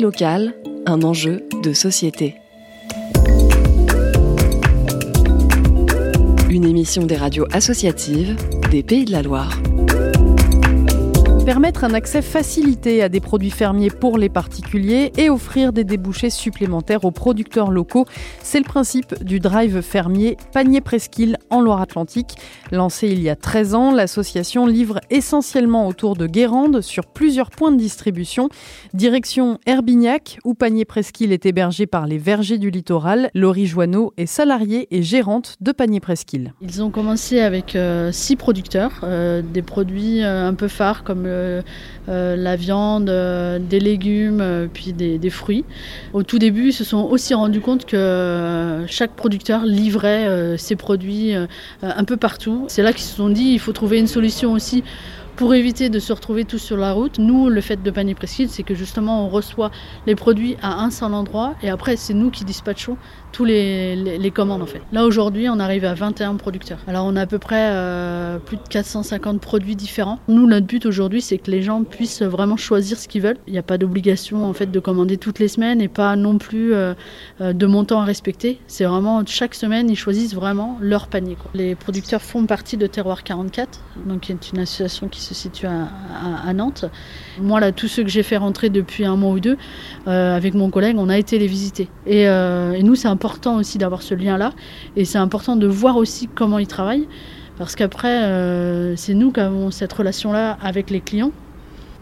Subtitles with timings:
[0.00, 0.54] Locale,
[0.86, 2.34] un enjeu de société.
[6.50, 8.36] Une émission des radios associatives
[8.72, 9.56] des Pays de la Loire.
[11.46, 16.30] Permettre un accès facilité à des produits fermiers pour les particuliers et offrir des débouchés
[16.30, 18.04] supplémentaires aux producteurs locaux,
[18.42, 22.36] c'est le principe du drive fermier Panier Presqu'île en Loire-Atlantique.
[22.72, 27.72] Lancé il y a 13 ans, l'association livre essentiellement autour de Guérande sur plusieurs points
[27.72, 28.48] de distribution.
[28.94, 33.30] Direction Herbignac, où Panier Presqu'île est hébergé par les vergers du littoral.
[33.34, 36.52] Laurie Joanneau est salariée et gérante de Panier Presqu'île.
[36.60, 41.28] Ils ont commencé avec euh, six producteurs, euh, des produits euh, un peu phares comme
[42.06, 43.10] la viande,
[43.68, 45.64] des légumes, puis des, fruits.
[46.12, 51.34] Au tout début, ils se sont aussi rendus compte que chaque producteur livrait ses produits
[51.82, 52.64] un peu partout.
[52.68, 54.84] C'est là qu'ils se sont dit il faut trouver une solution aussi
[55.38, 58.50] pour éviter de se retrouver tous sur la route, nous, le fait de panier presqu'île,
[58.50, 59.70] c'est que justement, on reçoit
[60.04, 62.96] les produits à un seul endroit et après, c'est nous qui dispatchons
[63.30, 64.80] tous les, les, commandes en fait.
[64.90, 66.78] Là, aujourd'hui, on arrive à 21 producteurs.
[66.88, 70.18] Alors, on a à peu près euh, plus de 450 produits différents.
[70.26, 73.36] Nous, notre but aujourd'hui, c'est que les gens puissent vraiment choisir ce qu'ils veulent.
[73.46, 76.38] Il n'y a pas d'obligation en fait de commander toutes les semaines et pas non
[76.38, 76.94] plus euh,
[77.40, 78.58] de montant à respecter.
[78.66, 81.36] C'est vraiment chaque semaine, ils choisissent vraiment leur panier.
[81.54, 85.66] Les producteurs font partie de Terroir 44, donc qui est une association qui se situe
[85.66, 86.84] à, Nantes.
[87.40, 89.56] Moi, là, tous ceux que j'ai fait rentrer depuis un mois ou deux,
[90.06, 91.88] euh, avec mon collègue, on a été les visiter.
[92.06, 94.52] Et, euh, et nous, c'est important aussi d'avoir ce lien-là.
[94.96, 97.08] Et c'est important de voir aussi comment ils travaillent.
[97.58, 101.32] Parce qu'après, euh, c'est nous qui avons cette relation-là avec les clients.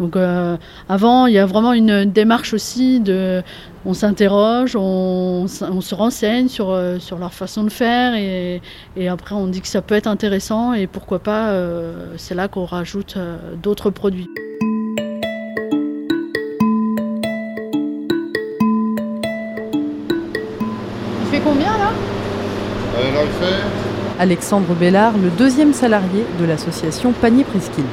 [0.00, 0.56] Donc euh,
[0.88, 3.42] avant, il y a vraiment une démarche aussi de,
[3.86, 8.62] on s'interroge, on, on, se renseigne sur, euh, sur leur façon de faire et,
[8.96, 12.48] et, après on dit que ça peut être intéressant et pourquoi pas, euh, c'est là
[12.48, 14.28] qu'on rajoute euh, d'autres produits.
[21.22, 21.90] Il fait combien là?
[22.96, 23.54] Alors il fait
[24.18, 27.84] Alexandre Bellard, le deuxième salarié de l'association Panier Presqu'île.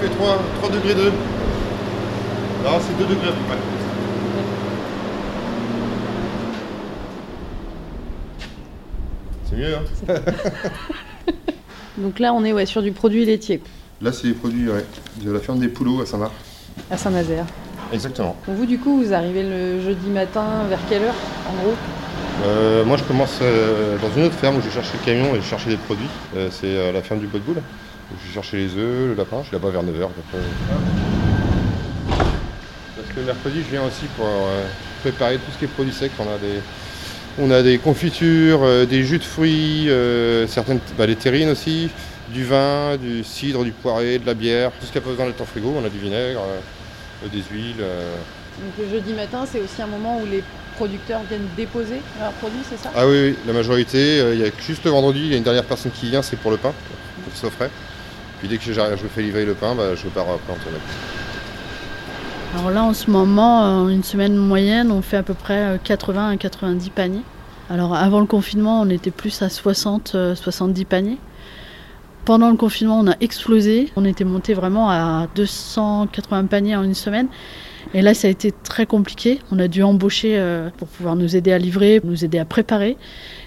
[0.00, 1.02] Il fait 3, 3 degrés 2.
[1.04, 3.56] Non, c'est 2 degrés à peu près.
[9.44, 10.14] C'est mieux, hein
[11.98, 13.60] Donc là, on est ouais, sur du produit laitier.
[14.00, 14.84] Là, c'est des produits ouais,
[15.20, 16.32] de la ferme des Poulots à Saint-Marc.
[16.92, 17.44] À Saint-Nazaire.
[17.92, 18.36] Exactement.
[18.46, 21.14] Donc vous, du coup, vous arrivez le jeudi matin vers quelle heure,
[21.50, 21.74] en gros?
[22.44, 25.40] Euh, Moi, je commence euh, dans une autre ferme où j'ai cherché le camion et
[25.40, 26.06] j'ai cherché des produits.
[26.36, 27.62] Euh, c'est la ferme du Bois de Boule.
[28.10, 30.08] J'ai cherché les œufs, le lapin, je suis là-bas vers 9h.
[32.96, 34.66] Parce que le mercredi, je viens aussi pour euh,
[35.02, 36.10] préparer tout ce qui est produits secs.
[36.18, 36.60] On a des,
[37.38, 41.90] on a des confitures, euh, des jus de fruits, euh, certaines, bah, des terrines aussi,
[42.30, 45.26] du vin, du cidre, du poiré, de la bière, tout ce qui a pas besoin
[45.26, 45.74] d'être en frigo.
[45.78, 47.76] On a du vinaigre, euh, des huiles.
[47.76, 50.42] Donc le jeudi matin, c'est aussi un moment où les
[50.76, 52.90] producteurs viennent déposer leurs produits, c'est ça?
[52.96, 54.18] Ah oui, oui, la majorité.
[54.32, 56.36] Il y a juste le vendredi, il y a une dernière personne qui vient, c'est
[56.36, 56.72] pour le pain,
[57.22, 57.70] pour qu'il soit frais.
[58.38, 58.72] Puis dès que je
[59.08, 60.78] fais livrer le pain, bah, je pars après en tournée.
[62.56, 66.36] Alors là, en ce moment, une semaine moyenne, on fait à peu près 80 à
[66.36, 67.22] 90 paniers.
[67.68, 71.18] Alors avant le confinement, on était plus à 60, 70 paniers.
[72.24, 73.90] Pendant le confinement, on a explosé.
[73.96, 77.28] On était monté vraiment à 280 paniers en une semaine.
[77.94, 79.40] Et là, ça a été très compliqué.
[79.50, 80.42] On a dû embaucher
[80.76, 82.96] pour pouvoir nous aider à livrer, nous aider à préparer.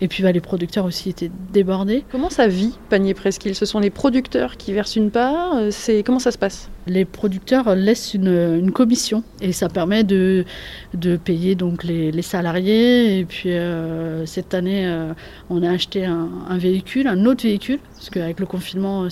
[0.00, 2.04] Et puis bah, les producteurs aussi étaient débordés.
[2.10, 3.54] Comment ça vit Panier Presqu'île?
[3.54, 6.68] Ce sont les producteurs qui versent une part C'est Comment ça se passe?
[6.86, 10.44] Les producteurs laissent une, une, commission et ça permet de,
[10.92, 13.18] de payer donc les, les salariés.
[13.18, 15.14] Et puis euh, cette année, euh,
[15.48, 19.08] on a acheté un, un, véhicule, un autre véhicule, parce qu'avec le confinement,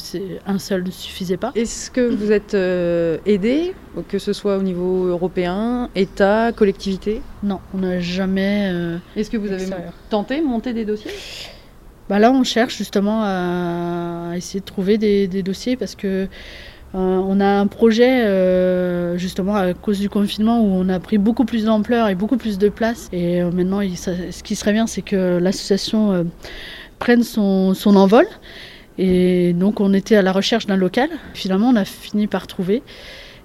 [0.46, 1.52] un seul ne suffisait pas.
[1.54, 3.74] Est-ce que vous êtes euh, aidé,
[4.08, 7.22] que ce soit au niveau européen, État, collectivité?
[7.42, 8.72] Non, on n'a jamais.
[9.16, 9.66] Est-ce que vous avez
[10.10, 11.10] tenté monter des dossiers?
[12.08, 16.28] Bah Là, on cherche justement à essayer de trouver des, des dossiers parce que
[16.94, 21.16] euh, on a un projet euh, justement à cause du confinement où on a pris
[21.16, 23.08] beaucoup plus d'ampleur et beaucoup plus de place.
[23.12, 26.24] Et euh, maintenant, il, ça, ce qui serait bien, c'est que l'association euh,
[26.98, 28.26] prenne son, son, envol.
[28.98, 31.08] Et donc, on était à la recherche d'un local.
[31.32, 32.82] Finalement, on a fini par trouver.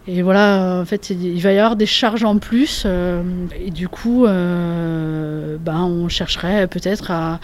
[0.09, 2.83] Et voilà, en fait, il va y avoir des charges en plus.
[2.85, 3.21] Euh,
[3.59, 7.39] et du coup, euh, ben, on chercherait peut-être à,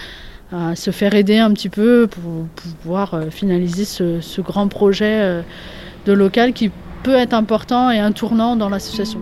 [0.75, 5.44] se faire aider un petit peu pour, pouvoir euh, finaliser ce, ce, grand projet
[6.06, 6.69] de local qui
[7.01, 9.19] peut être important et un tournant dans l'association.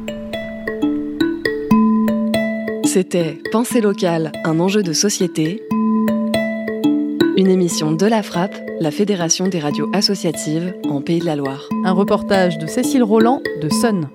[2.84, 5.64] C'était Pensée locale, un enjeu de société.
[7.38, 11.70] Une émission de la Frappe, la Fédération des radios associatives en Pays de la Loire.
[11.86, 14.10] Un reportage de Cécile Roland de Sun.